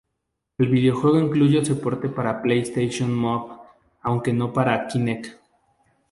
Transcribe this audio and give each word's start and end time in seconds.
El 0.57 0.91
juego 0.93 1.19
incluye 1.19 1.63
soporte 1.63 2.09
para 2.09 2.41
PlayStation 2.41 3.13
Move 3.13 3.53
aunque 4.01 4.33
no 4.33 4.51
para 4.51 4.87
Kinect. 4.87 5.37